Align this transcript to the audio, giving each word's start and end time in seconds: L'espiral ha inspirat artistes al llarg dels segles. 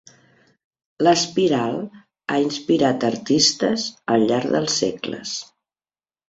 L'espiral 1.07 1.77
ha 2.29 2.37
inspirat 2.45 3.05
artistes 3.11 3.85
al 4.15 4.27
llarg 4.33 4.57
dels 4.57 4.81
segles. 4.83 5.37